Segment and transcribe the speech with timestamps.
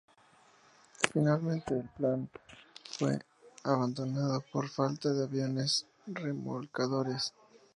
[1.13, 2.27] Finalmente, el plan,
[2.97, 3.19] fue
[3.63, 7.35] abandonado por la falta de aviones remolcadores.